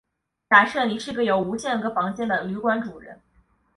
[0.49, 3.21] 假设你是有无限个房间的旅馆主人。